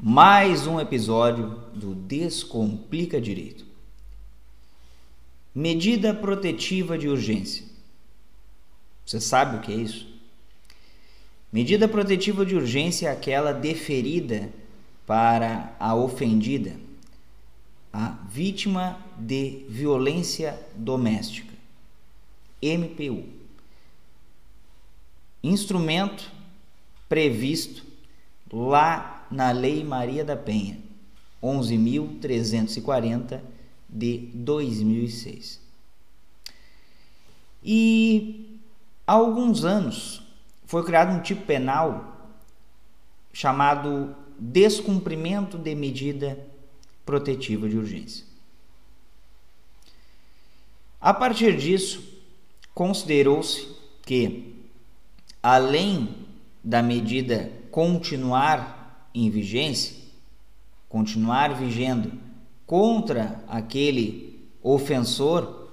Mais 0.00 0.64
um 0.68 0.78
episódio 0.78 1.60
do 1.74 1.92
Descomplica 1.92 3.20
Direito. 3.20 3.66
Medida 5.52 6.14
protetiva 6.14 6.96
de 6.96 7.08
urgência. 7.08 7.64
Você 9.04 9.20
sabe 9.20 9.56
o 9.56 9.60
que 9.60 9.72
é 9.72 9.74
isso? 9.74 10.06
Medida 11.52 11.88
protetiva 11.88 12.46
de 12.46 12.54
urgência 12.54 13.08
é 13.08 13.10
aquela 13.10 13.50
deferida 13.52 14.52
para 15.04 15.74
a 15.80 15.96
ofendida, 15.96 16.76
a 17.92 18.10
vítima 18.30 19.04
de 19.18 19.64
violência 19.68 20.64
doméstica. 20.76 21.54
MPU. 22.62 23.24
Instrumento 25.42 26.30
previsto 27.08 27.84
lá 28.52 29.17
na 29.30 29.50
Lei 29.52 29.84
Maria 29.84 30.24
da 30.24 30.36
Penha, 30.36 30.78
11.340 31.42 33.40
de 33.88 34.30
2006. 34.34 35.60
E 37.62 38.60
há 39.06 39.12
alguns 39.12 39.64
anos 39.64 40.22
foi 40.64 40.84
criado 40.84 41.12
um 41.12 41.20
tipo 41.20 41.44
penal 41.46 42.32
chamado 43.32 44.14
descumprimento 44.38 45.58
de 45.58 45.74
medida 45.74 46.38
protetiva 47.04 47.68
de 47.68 47.76
urgência. 47.76 48.24
A 51.00 51.14
partir 51.14 51.56
disso, 51.56 52.02
considerou-se 52.74 53.68
que, 54.04 54.54
além 55.42 56.26
da 56.62 56.82
medida 56.82 57.52
continuar 57.70 58.77
em 59.24 59.30
vigência, 59.30 59.96
continuar 60.88 61.52
vigendo 61.54 62.12
contra 62.64 63.42
aquele 63.48 64.48
ofensor, 64.62 65.70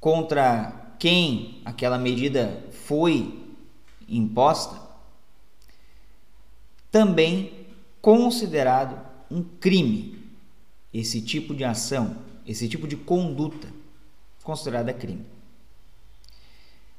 contra 0.00 0.94
quem 0.98 1.62
aquela 1.64 1.96
medida 1.96 2.64
foi 2.72 3.46
imposta, 4.08 4.76
também 6.90 7.66
considerado 8.00 9.00
um 9.30 9.42
crime 9.42 10.18
esse 10.92 11.20
tipo 11.20 11.54
de 11.54 11.62
ação, 11.62 12.16
esse 12.46 12.68
tipo 12.68 12.88
de 12.88 12.96
conduta 12.96 13.68
considerada 14.42 14.92
crime. 14.92 15.24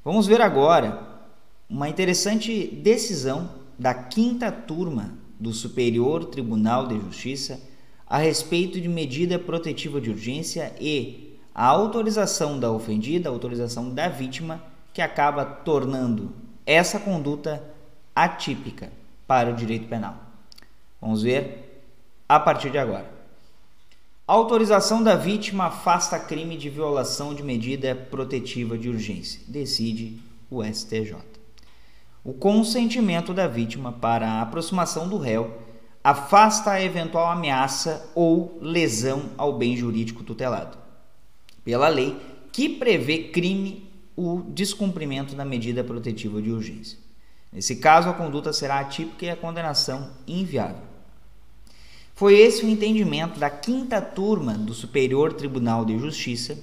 Vamos 0.06 0.28
ver 0.28 0.40
agora 0.40 1.20
uma 1.68 1.90
interessante 1.90 2.68
decisão 2.68 3.59
da 3.80 3.94
quinta 3.94 4.52
turma 4.52 5.18
do 5.40 5.54
Superior 5.54 6.26
Tribunal 6.26 6.86
de 6.86 7.00
Justiça 7.00 7.62
a 8.06 8.18
respeito 8.18 8.82
de 8.82 8.90
medida 8.90 9.40
protetiva 9.40 10.02
de 10.02 10.10
urgência 10.10 10.76
e 10.82 11.40
a 11.56 11.66
autorização 11.66 12.60
da 12.60 12.70
ofendida, 12.70 13.30
a 13.30 13.32
autorização 13.32 13.90
da 13.90 14.10
vítima, 14.10 14.62
que 14.94 15.02
acaba 15.02 15.46
tornando 15.46 16.34
essa 16.66 17.00
conduta 17.00 17.64
atípica 18.14 18.92
para 19.26 19.52
o 19.52 19.56
direito 19.56 19.88
penal. 19.88 20.18
Vamos 21.00 21.22
ver 21.22 21.82
a 22.28 22.40
partir 22.40 22.72
de 22.72 22.78
agora. 22.78 23.10
autorização 24.28 25.02
da 25.02 25.16
vítima 25.16 25.66
afasta 25.66 26.20
crime 26.20 26.58
de 26.58 26.70
violação 26.70 27.34
de 27.34 27.44
medida 27.44 27.96
protetiva 27.96 28.78
de 28.78 28.90
urgência. 28.90 29.42
Decide 29.48 30.20
o 30.50 30.64
STJ 30.64 31.39
o 32.24 32.34
consentimento 32.34 33.34
da 33.34 33.48
vítima 33.48 33.92
para 33.92 34.28
a 34.28 34.42
aproximação 34.42 35.08
do 35.08 35.18
réu 35.18 35.58
afasta 36.04 36.72
a 36.72 36.82
eventual 36.82 37.30
ameaça 37.30 38.10
ou 38.16 38.58
lesão 38.62 39.32
ao 39.38 39.58
bem 39.58 39.76
jurídico 39.76 40.24
tutelado. 40.24 40.78
Pela 41.64 41.88
lei 41.88 42.18
que 42.52 42.70
prevê 42.70 43.30
crime 43.30 43.90
o 44.16 44.42
descumprimento 44.50 45.36
da 45.36 45.46
medida 45.46 45.84
protetiva 45.84 46.42
de 46.42 46.52
urgência. 46.52 46.98
Nesse 47.52 47.78
caso, 47.78 48.10
a 48.10 48.14
conduta 48.14 48.54
será 48.54 48.80
atípica 48.80 49.26
e 49.26 49.30
a 49.30 49.36
condenação 49.36 50.12
inviável. 50.28 50.90
Foi 52.14 52.38
esse 52.38 52.66
o 52.66 52.70
entendimento 52.70 53.40
da 53.40 53.50
quinta 53.50 54.02
turma 54.02 54.54
do 54.54 54.74
Superior 54.74 55.34
Tribunal 55.34 55.86
de 55.86 55.98
Justiça, 55.98 56.58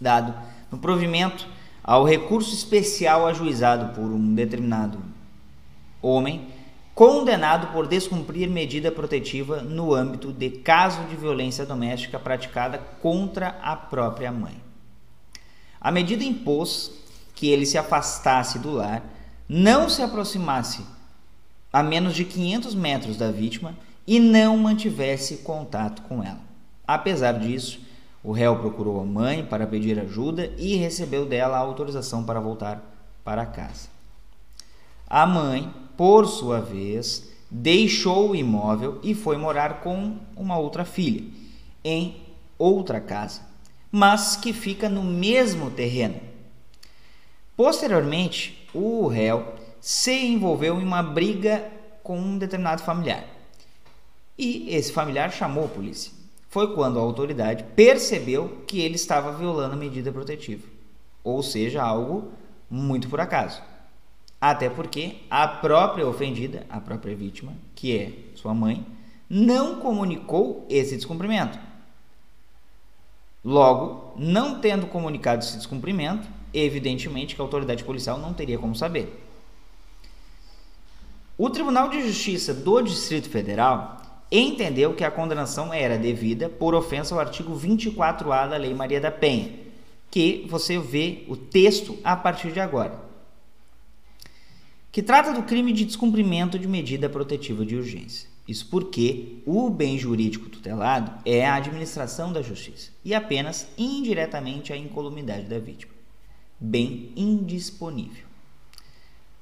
dado 0.00 0.34
no 0.70 0.78
provimento 0.78 1.46
ao 1.84 2.02
recurso 2.02 2.54
especial 2.54 3.26
ajuizado 3.26 3.94
por 3.94 4.06
um 4.06 4.34
determinado 4.34 4.98
homem 6.00 6.48
condenado 6.94 7.72
por 7.72 7.86
descumprir 7.86 8.48
medida 8.48 8.90
protetiva 8.90 9.60
no 9.60 9.92
âmbito 9.92 10.32
de 10.32 10.48
caso 10.48 11.02
de 11.04 11.16
violência 11.16 11.66
doméstica 11.66 12.18
praticada 12.18 12.78
contra 13.02 13.48
a 13.60 13.76
própria 13.76 14.30
mãe. 14.30 14.54
A 15.80 15.90
medida 15.90 16.24
impôs 16.24 16.92
que 17.34 17.48
ele 17.48 17.66
se 17.66 17.76
afastasse 17.76 18.58
do 18.60 18.70
lar, 18.70 19.02
não 19.48 19.88
se 19.88 20.02
aproximasse 20.02 20.82
a 21.72 21.82
menos 21.82 22.14
de 22.14 22.24
500 22.24 22.74
metros 22.74 23.16
da 23.16 23.30
vítima 23.30 23.76
e 24.06 24.20
não 24.20 24.56
mantivesse 24.56 25.38
contato 25.38 26.02
com 26.02 26.22
ela. 26.22 26.40
Apesar 26.86 27.32
disso, 27.32 27.80
o 28.24 28.32
réu 28.32 28.56
procurou 28.56 28.98
a 28.98 29.04
mãe 29.04 29.44
para 29.44 29.66
pedir 29.66 30.00
ajuda 30.00 30.50
e 30.56 30.76
recebeu 30.76 31.26
dela 31.26 31.58
a 31.58 31.60
autorização 31.60 32.24
para 32.24 32.40
voltar 32.40 32.82
para 33.22 33.44
casa. 33.44 33.88
A 35.06 35.26
mãe, 35.26 35.70
por 35.94 36.26
sua 36.26 36.58
vez, 36.58 37.30
deixou 37.50 38.30
o 38.30 38.34
imóvel 38.34 38.98
e 39.02 39.14
foi 39.14 39.36
morar 39.36 39.82
com 39.82 40.16
uma 40.34 40.56
outra 40.56 40.86
filha, 40.86 41.22
em 41.84 42.16
outra 42.56 42.98
casa, 42.98 43.42
mas 43.92 44.36
que 44.36 44.54
fica 44.54 44.88
no 44.88 45.04
mesmo 45.04 45.70
terreno. 45.70 46.18
Posteriormente, 47.54 48.66
o 48.72 49.06
réu 49.06 49.54
se 49.78 50.24
envolveu 50.24 50.80
em 50.80 50.84
uma 50.84 51.02
briga 51.02 51.70
com 52.02 52.18
um 52.18 52.38
determinado 52.38 52.82
familiar. 52.82 53.24
E 54.36 54.74
esse 54.74 54.90
familiar 54.90 55.30
chamou 55.30 55.66
a 55.66 55.68
polícia 55.68 56.23
foi 56.54 56.72
quando 56.72 57.00
a 57.00 57.02
autoridade 57.02 57.64
percebeu 57.74 58.62
que 58.64 58.80
ele 58.80 58.94
estava 58.94 59.32
violando 59.32 59.74
a 59.74 59.76
medida 59.76 60.12
protetiva, 60.12 60.64
ou 61.24 61.42
seja, 61.42 61.82
algo 61.82 62.30
muito 62.70 63.08
por 63.08 63.20
acaso. 63.20 63.60
Até 64.40 64.70
porque 64.70 65.16
a 65.28 65.48
própria 65.48 66.06
ofendida, 66.06 66.64
a 66.70 66.80
própria 66.80 67.16
vítima, 67.16 67.54
que 67.74 67.98
é 67.98 68.12
sua 68.36 68.54
mãe, 68.54 68.86
não 69.28 69.80
comunicou 69.80 70.64
esse 70.70 70.94
descumprimento. 70.94 71.58
Logo, 73.44 74.14
não 74.16 74.60
tendo 74.60 74.86
comunicado 74.86 75.42
esse 75.42 75.56
descumprimento, 75.56 76.28
evidentemente 76.52 77.34
que 77.34 77.40
a 77.40 77.44
autoridade 77.44 77.82
policial 77.82 78.16
não 78.16 78.32
teria 78.32 78.60
como 78.60 78.76
saber. 78.76 79.26
O 81.36 81.50
Tribunal 81.50 81.88
de 81.88 82.00
Justiça 82.06 82.54
do 82.54 82.80
Distrito 82.80 83.28
Federal 83.28 84.03
entendeu 84.40 84.94
que 84.94 85.04
a 85.04 85.10
condenação 85.10 85.72
era 85.72 85.96
devida 85.96 86.48
por 86.48 86.74
ofensa 86.74 87.14
ao 87.14 87.20
artigo 87.20 87.54
24A 87.56 88.48
da 88.48 88.56
Lei 88.56 88.74
Maria 88.74 89.00
da 89.00 89.10
Penha, 89.10 89.52
que 90.10 90.46
você 90.48 90.78
vê 90.78 91.24
o 91.28 91.36
texto 91.36 91.98
a 92.02 92.16
partir 92.16 92.50
de 92.52 92.60
agora, 92.60 93.00
que 94.90 95.02
trata 95.02 95.32
do 95.32 95.42
crime 95.42 95.72
de 95.72 95.84
descumprimento 95.84 96.58
de 96.58 96.66
medida 96.66 97.08
protetiva 97.08 97.64
de 97.64 97.76
urgência. 97.76 98.28
Isso 98.46 98.68
porque 98.68 99.38
o 99.46 99.70
bem 99.70 99.96
jurídico 99.96 100.48
tutelado 100.48 101.12
é 101.24 101.46
a 101.46 101.54
administração 101.54 102.32
da 102.32 102.42
justiça 102.42 102.90
e 103.04 103.14
apenas 103.14 103.68
indiretamente 103.78 104.72
a 104.72 104.76
incolumidade 104.76 105.44
da 105.44 105.58
vítima. 105.58 105.92
Bem 106.60 107.12
indisponível. 107.16 108.33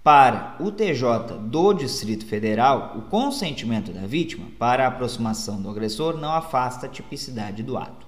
Para 0.02 0.56
o 0.58 0.72
TJ 0.72 1.38
do 1.42 1.72
Distrito 1.72 2.26
Federal, 2.26 2.94
o 2.98 3.02
consentimento 3.02 3.92
da 3.92 4.04
vítima 4.04 4.48
para 4.58 4.84
a 4.84 4.88
aproximação 4.88 5.62
do 5.62 5.70
agressor 5.70 6.16
não 6.16 6.32
afasta 6.32 6.86
a 6.86 6.88
tipicidade 6.88 7.62
do 7.62 7.78
ato. 7.78 8.04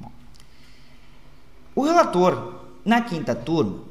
Bom, 0.00 0.10
o 1.76 1.82
relator, 1.84 2.54
na 2.84 3.00
quinta 3.02 3.36
turma, 3.36 3.84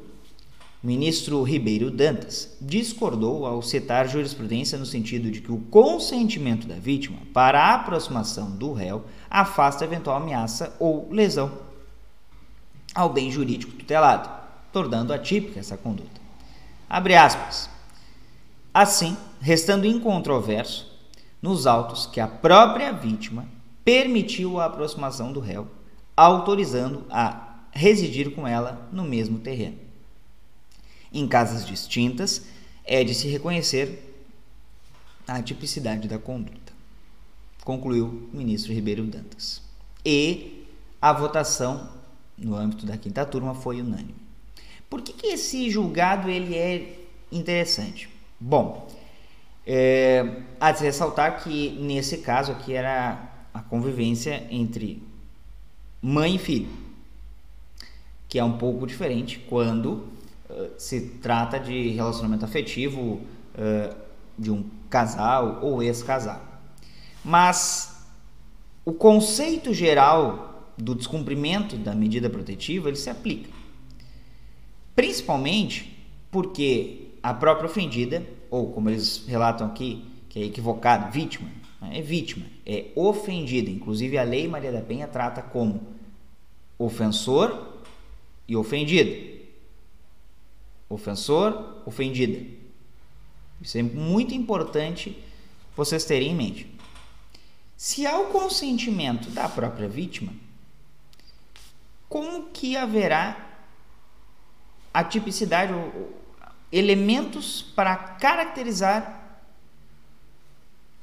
ministro 0.82 1.42
Ribeiro 1.42 1.90
Dantas 1.90 2.54
discordou 2.60 3.46
ao 3.46 3.62
citar 3.62 4.06
jurisprudência 4.06 4.76
no 4.76 4.84
sentido 4.84 5.30
de 5.30 5.40
que 5.40 5.50
o 5.50 5.62
consentimento 5.70 6.66
da 6.66 6.76
vítima 6.76 7.18
para 7.32 7.62
a 7.62 7.76
aproximação 7.76 8.50
do 8.50 8.74
réu 8.74 9.06
afasta 9.30 9.86
eventual 9.86 10.18
ameaça 10.18 10.76
ou 10.78 11.08
lesão 11.10 11.50
ao 12.94 13.08
bem 13.08 13.30
jurídico 13.30 13.72
tutelado, 13.72 14.28
tornando 14.70 15.14
atípica 15.14 15.60
essa 15.60 15.78
conduta. 15.78 16.25
Abre 16.88 17.16
aspas. 17.16 17.68
Assim, 18.72 19.16
restando 19.40 19.86
incontroverso 19.86 20.94
nos 21.40 21.66
autos 21.66 22.06
que 22.06 22.20
a 22.20 22.28
própria 22.28 22.92
vítima 22.92 23.48
permitiu 23.84 24.60
a 24.60 24.66
aproximação 24.66 25.32
do 25.32 25.40
réu, 25.40 25.68
autorizando 26.16 27.04
a 27.10 27.64
residir 27.72 28.34
com 28.34 28.46
ela 28.46 28.88
no 28.92 29.04
mesmo 29.04 29.38
terreno. 29.38 29.78
Em 31.12 31.26
casas 31.26 31.64
distintas, 31.64 32.46
é 32.84 33.02
de 33.02 33.14
se 33.14 33.28
reconhecer 33.28 34.02
a 35.26 35.42
tipicidade 35.42 36.06
da 36.06 36.18
conduta, 36.18 36.72
concluiu 37.64 38.28
o 38.32 38.36
ministro 38.36 38.72
Ribeiro 38.72 39.04
Dantas. 39.04 39.60
E 40.04 40.66
a 41.02 41.12
votação 41.12 41.88
no 42.38 42.54
âmbito 42.54 42.86
da 42.86 42.96
quinta 42.96 43.24
turma 43.24 43.54
foi 43.54 43.80
unânime. 43.80 44.25
Por 44.88 45.02
que, 45.02 45.12
que 45.12 45.26
esse 45.28 45.70
julgado 45.70 46.28
ele 46.28 46.54
é 46.54 46.98
interessante? 47.30 48.08
Bom, 48.38 48.88
é, 49.66 50.42
há 50.60 50.70
de 50.70 50.84
ressaltar 50.84 51.42
que 51.42 51.70
nesse 51.80 52.18
caso 52.18 52.52
aqui 52.52 52.72
era 52.72 53.32
a 53.52 53.60
convivência 53.60 54.46
entre 54.50 55.02
mãe 56.00 56.36
e 56.36 56.38
filho, 56.38 56.68
que 58.28 58.38
é 58.38 58.44
um 58.44 58.58
pouco 58.58 58.86
diferente 58.86 59.38
quando 59.48 60.04
uh, 60.48 60.70
se 60.78 61.00
trata 61.22 61.58
de 61.58 61.88
relacionamento 61.88 62.44
afetivo 62.44 63.00
uh, 63.54 63.96
de 64.38 64.50
um 64.50 64.64
casal 64.88 65.58
ou 65.62 65.82
ex-casal. 65.82 66.42
Mas 67.24 68.06
o 68.84 68.92
conceito 68.92 69.74
geral 69.74 70.70
do 70.78 70.94
descumprimento 70.94 71.76
da 71.76 71.94
medida 71.94 72.30
protetiva 72.30 72.88
ele 72.88 72.96
se 72.96 73.10
aplica, 73.10 73.50
principalmente 74.96 75.96
porque 76.30 77.10
a 77.22 77.34
própria 77.34 77.66
ofendida, 77.66 78.26
ou 78.50 78.72
como 78.72 78.88
eles 78.88 79.24
relatam 79.28 79.66
aqui, 79.66 80.04
que 80.28 80.40
é 80.40 80.44
equivocado, 80.44 81.12
vítima, 81.12 81.50
é 81.92 82.00
vítima, 82.00 82.46
é 82.64 82.86
ofendida. 82.96 83.70
Inclusive 83.70 84.16
a 84.18 84.22
Lei 84.22 84.48
Maria 84.48 84.72
da 84.72 84.80
Penha 84.80 85.06
trata 85.06 85.42
como 85.42 85.86
ofensor 86.78 87.74
e 88.48 88.56
ofendido. 88.56 89.36
Ofensor, 90.88 91.82
ofendida. 91.84 92.44
Isso 93.60 93.76
é 93.78 93.82
muito 93.82 94.34
importante 94.34 95.16
vocês 95.76 96.04
terem 96.04 96.32
em 96.32 96.34
mente. 96.34 96.66
Se 97.76 98.06
há 98.06 98.18
o 98.18 98.26
consentimento 98.26 99.28
da 99.30 99.48
própria 99.48 99.88
vítima, 99.88 100.32
como 102.08 102.46
que 102.50 102.76
haverá 102.76 103.45
a 104.96 105.04
tipicidade, 105.04 105.74
elementos 106.72 107.60
para 107.60 107.94
caracterizar 107.94 109.42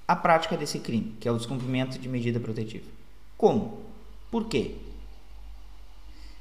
a 0.07 0.15
prática 0.15 0.57
desse 0.57 0.79
crime, 0.79 1.15
que 1.19 1.27
é 1.27 1.31
o 1.31 1.37
descumprimento 1.37 1.99
de 1.99 2.09
medida 2.09 2.39
protetiva. 2.39 2.89
Como? 3.37 3.83
Por 4.31 4.47
quê? 4.47 4.77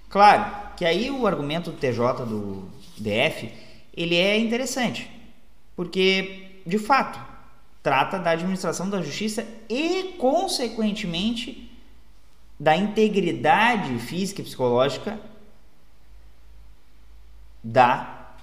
Claro 0.08 0.50
que 0.78 0.86
aí 0.86 1.10
o 1.10 1.26
argumento 1.26 1.70
do 1.70 1.76
TJ 1.76 2.24
do 2.24 2.70
DF 2.96 3.52
ele 3.94 4.16
é 4.16 4.38
interessante, 4.38 5.10
porque 5.76 6.62
de 6.64 6.78
fato 6.78 7.20
trata 7.82 8.18
da 8.18 8.30
administração 8.30 8.88
da 8.88 9.02
justiça 9.02 9.46
e 9.68 10.14
consequentemente 10.16 11.70
da 12.58 12.74
integridade 12.74 13.98
física 13.98 14.40
e 14.40 14.44
psicológica 14.44 15.20
da 17.62 18.34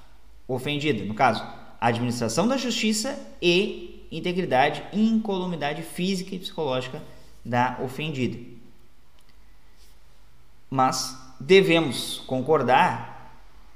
ofendida, 0.48 1.04
no 1.06 1.13
caso, 1.13 1.45
administração 1.80 2.48
da 2.48 2.57
justiça 2.57 3.18
e 3.42 4.07
integridade 4.12 4.83
e 4.92 5.07
incolumidade 5.07 5.81
física 5.83 6.36
e 6.36 6.39
psicológica 6.39 7.01
da 7.44 7.80
ofendida. 7.83 8.38
Mas 10.69 11.18
devemos 11.39 12.19
concordar, 12.27 13.33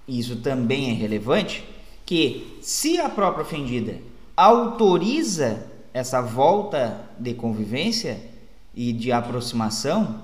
e 0.07 0.19
isso 0.19 0.37
também 0.37 0.91
é 0.91 0.93
relevante, 0.93 1.63
que 2.05 2.59
se 2.61 2.99
a 2.99 3.09
própria 3.09 3.43
ofendida 3.43 3.99
autoriza 4.35 5.71
essa 5.93 6.21
volta 6.21 7.07
de 7.19 7.33
convivência 7.33 8.19
e 8.75 8.91
de 8.91 9.11
aproximação, 9.11 10.21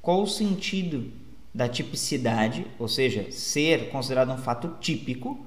qual 0.00 0.22
o 0.22 0.26
sentido 0.26 1.10
da 1.56 1.66
tipicidade, 1.70 2.66
ou 2.78 2.86
seja, 2.86 3.32
ser 3.32 3.88
considerado 3.88 4.30
um 4.30 4.36
fato 4.36 4.76
típico 4.78 5.46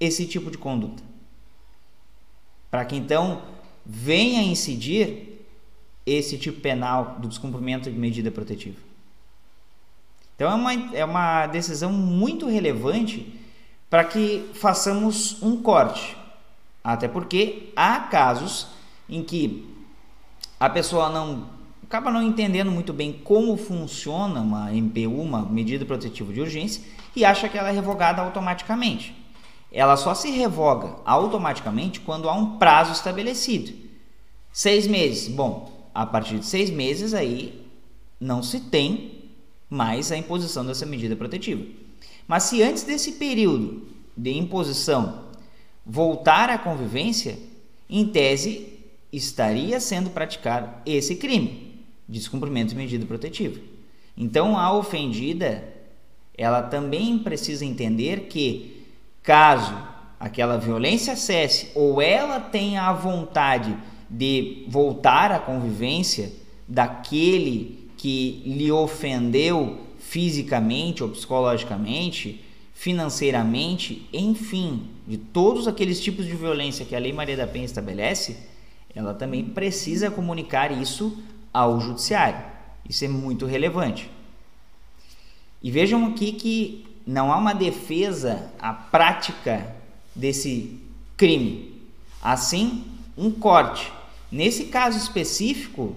esse 0.00 0.26
tipo 0.26 0.50
de 0.50 0.56
conduta. 0.56 1.02
Para 2.70 2.86
que 2.86 2.96
então 2.96 3.42
venha 3.84 4.42
incidir 4.42 5.44
esse 6.06 6.38
tipo 6.38 6.62
penal 6.62 7.16
do 7.18 7.28
descumprimento 7.28 7.90
de 7.90 7.98
medida 7.98 8.30
protetiva. 8.30 8.80
Então 10.34 10.50
é 10.50 10.54
uma, 10.54 10.96
é 10.96 11.04
uma 11.04 11.46
decisão 11.48 11.92
muito 11.92 12.46
relevante 12.46 13.38
para 13.90 14.02
que 14.02 14.50
façamos 14.54 15.42
um 15.42 15.62
corte. 15.62 16.16
Até 16.82 17.06
porque 17.06 17.70
há 17.76 18.00
casos 18.00 18.68
em 19.10 19.22
que 19.22 19.70
a 20.58 20.70
pessoa 20.70 21.10
não 21.10 21.60
acaba 21.92 22.10
não 22.10 22.22
entendendo 22.22 22.70
muito 22.70 22.92
bem 22.92 23.12
como 23.12 23.56
funciona 23.56 24.40
uma 24.40 24.72
MPU, 24.72 25.20
uma 25.20 25.42
medida 25.42 25.84
protetiva 25.84 26.32
de 26.32 26.40
urgência, 26.40 26.82
e 27.14 27.24
acha 27.24 27.48
que 27.48 27.58
ela 27.58 27.68
é 27.68 27.72
revogada 27.72 28.22
automaticamente 28.22 29.22
ela 29.72 29.96
só 29.96 30.14
se 30.14 30.30
revoga 30.30 30.96
automaticamente 31.04 32.00
quando 32.00 32.28
há 32.28 32.34
um 32.34 32.58
prazo 32.58 32.92
estabelecido. 32.92 33.72
Seis 34.52 34.86
meses. 34.86 35.28
Bom, 35.28 35.88
a 35.94 36.04
partir 36.04 36.38
de 36.38 36.46
seis 36.46 36.68
meses 36.68 37.14
aí 37.14 37.66
não 38.20 38.42
se 38.42 38.60
tem 38.60 39.30
mais 39.70 40.12
a 40.12 40.16
imposição 40.16 40.64
dessa 40.64 40.84
medida 40.84 41.16
protetiva. 41.16 41.64
Mas 42.28 42.44
se 42.44 42.62
antes 42.62 42.82
desse 42.82 43.12
período 43.12 43.88
de 44.14 44.36
imposição 44.36 45.24
voltar 45.84 46.50
à 46.50 46.58
convivência, 46.58 47.38
em 47.88 48.06
tese 48.06 48.68
estaria 49.10 49.80
sendo 49.80 50.10
praticado 50.10 50.70
esse 50.84 51.16
crime, 51.16 51.71
descumprimento 52.08 52.70
de 52.70 52.76
medida 52.76 53.06
protetiva. 53.06 53.60
Então 54.16 54.58
a 54.58 54.72
ofendida, 54.72 55.64
ela 56.36 56.62
também 56.62 57.18
precisa 57.18 57.64
entender 57.64 58.28
que 58.28 58.82
Caso 59.22 59.72
aquela 60.18 60.56
violência 60.56 61.14
cesse 61.14 61.70
ou 61.76 62.02
ela 62.02 62.40
tenha 62.40 62.82
a 62.82 62.92
vontade 62.92 63.76
de 64.10 64.64
voltar 64.68 65.30
à 65.30 65.38
convivência 65.38 66.32
daquele 66.66 67.88
que 67.96 68.42
lhe 68.44 68.70
ofendeu 68.72 69.78
fisicamente 69.98 71.04
ou 71.04 71.10
psicologicamente, 71.10 72.44
financeiramente, 72.74 74.08
enfim, 74.12 74.88
de 75.06 75.16
todos 75.16 75.68
aqueles 75.68 76.00
tipos 76.00 76.26
de 76.26 76.34
violência 76.34 76.84
que 76.84 76.96
a 76.96 76.98
Lei 76.98 77.12
Maria 77.12 77.36
da 77.36 77.46
Penha 77.46 77.64
estabelece, 77.64 78.36
ela 78.94 79.14
também 79.14 79.44
precisa 79.44 80.10
comunicar 80.10 80.72
isso 80.72 81.16
ao 81.52 81.80
judiciário. 81.80 82.44
Isso 82.88 83.04
é 83.04 83.08
muito 83.08 83.46
relevante. 83.46 84.10
E 85.62 85.70
vejam 85.70 86.06
aqui 86.06 86.32
que 86.32 86.86
não 87.06 87.32
há 87.32 87.36
uma 87.36 87.54
defesa 87.54 88.50
à 88.58 88.72
prática 88.72 89.74
desse 90.14 90.80
crime. 91.16 91.80
Assim, 92.20 92.84
um 93.16 93.30
corte. 93.30 93.92
Nesse 94.30 94.64
caso 94.64 94.96
específico, 94.98 95.96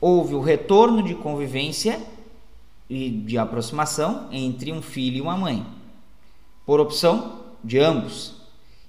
houve 0.00 0.34
o 0.34 0.40
retorno 0.40 1.02
de 1.02 1.14
convivência 1.14 2.00
e 2.88 3.10
de 3.10 3.36
aproximação 3.36 4.28
entre 4.30 4.72
um 4.72 4.80
filho 4.80 5.16
e 5.16 5.20
uma 5.20 5.36
mãe, 5.36 5.66
por 6.64 6.80
opção 6.80 7.40
de 7.62 7.78
ambos, 7.78 8.36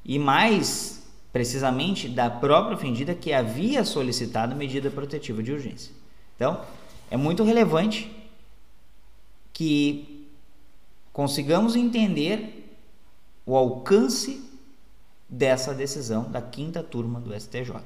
e 0.06 0.20
mais 0.20 1.04
precisamente 1.34 2.08
da 2.08 2.30
própria 2.30 2.76
ofendida 2.76 3.14
que 3.14 3.34
havia 3.34 3.84
solicitado 3.84 4.56
medida 4.56 4.90
protetiva 4.90 5.42
de 5.44 5.52
urgência. 5.52 5.97
Então, 6.38 6.62
é 7.12 7.18
muito 7.18 7.44
relevante 7.44 8.10
que 9.52 10.26
consigamos 11.12 11.76
entender 11.76 12.74
o 13.46 13.58
alcance 13.58 14.50
dessa 15.28 15.74
decisão 15.74 16.32
da 16.32 16.42
quinta 16.42 16.82
turma 16.82 17.20
do 17.20 17.38
STJ. 17.38 17.82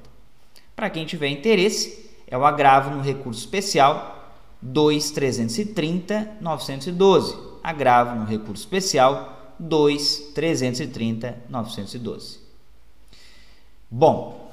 Para 0.75 0.91
quem 0.91 1.07
tiver 1.07 1.29
interesse, 1.29 2.11
é 2.27 2.37
o 2.37 2.45
agravo 2.45 2.95
no 2.95 3.01
recurso 3.01 3.39
especial 3.39 4.19
2330-912 4.63 7.49
agravo 7.63 8.15
no 8.15 8.25
recurso 8.25 8.63
especial 8.63 9.55
2 9.59 10.31
330 10.33 11.43
912. 11.49 12.39
Bom, 13.89 14.51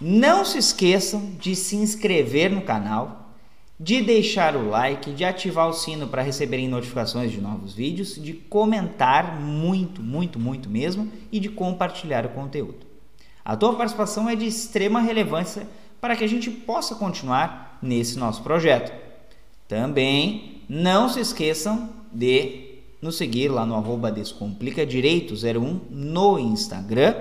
não 0.00 0.44
se 0.44 0.58
esqueçam 0.58 1.32
de 1.38 1.54
se 1.54 1.76
inscrever 1.76 2.50
no 2.50 2.62
canal, 2.62 3.19
de 3.82 4.02
deixar 4.02 4.54
o 4.56 4.68
like, 4.68 5.10
de 5.10 5.24
ativar 5.24 5.66
o 5.66 5.72
sino 5.72 6.06
para 6.06 6.20
receberem 6.20 6.68
notificações 6.68 7.32
de 7.32 7.40
novos 7.40 7.72
vídeos, 7.72 8.22
de 8.22 8.34
comentar 8.34 9.40
muito, 9.40 10.02
muito, 10.02 10.38
muito 10.38 10.68
mesmo 10.68 11.10
e 11.32 11.40
de 11.40 11.48
compartilhar 11.48 12.26
o 12.26 12.28
conteúdo. 12.28 12.86
A 13.42 13.56
tua 13.56 13.74
participação 13.74 14.28
é 14.28 14.36
de 14.36 14.46
extrema 14.46 15.00
relevância 15.00 15.66
para 15.98 16.14
que 16.14 16.22
a 16.22 16.26
gente 16.28 16.50
possa 16.50 16.94
continuar 16.94 17.78
nesse 17.80 18.18
nosso 18.18 18.42
projeto. 18.42 18.92
Também 19.66 20.60
não 20.68 21.08
se 21.08 21.20
esqueçam 21.20 21.88
de 22.12 22.80
nos 23.00 23.16
seguir 23.16 23.48
lá 23.48 23.64
no 23.64 23.74
arroba 23.74 24.12
descomplicadireito01 24.12 25.80
no 25.88 26.38
Instagram, 26.38 27.14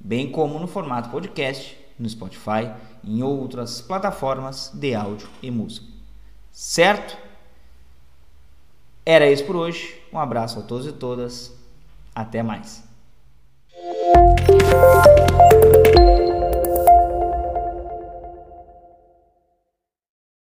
bem 0.00 0.30
como 0.30 0.58
no 0.58 0.66
formato 0.66 1.10
podcast, 1.10 1.76
no 1.98 2.08
Spotify 2.08 2.72
e 3.02 3.18
em 3.18 3.22
outras 3.22 3.80
plataformas 3.80 4.70
de 4.74 4.94
áudio 4.94 5.28
e 5.42 5.50
música. 5.50 5.86
Certo? 6.50 7.16
Era 9.04 9.30
isso 9.30 9.44
por 9.44 9.56
hoje. 9.56 10.00
Um 10.12 10.18
abraço 10.18 10.58
a 10.58 10.62
todos 10.62 10.86
e 10.86 10.92
todas. 10.92 11.52
Até 12.14 12.42
mais. 12.42 12.84